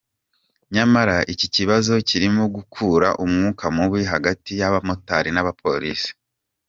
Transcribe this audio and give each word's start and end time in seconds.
Nyamara 0.73 1.17
iki 1.33 1.47
kibazo 1.55 1.93
kirimo 2.09 2.43
gukurura 2.55 3.09
umwuka 3.25 3.63
mubi 3.75 4.01
hagati 4.13 4.51
y’abamotari 4.59 5.29
n’abapolisi. 5.33 6.09